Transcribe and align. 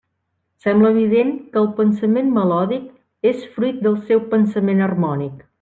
Sembla 0.63 0.89
evident 0.93 1.33
que 1.51 1.61
el 1.61 1.69
pensament 1.81 2.33
melòdic 2.39 3.31
és 3.35 3.47
fruit 3.59 3.81
del 3.89 4.03
seu 4.09 4.27
pensament 4.37 4.87
harmònic. 4.89 5.49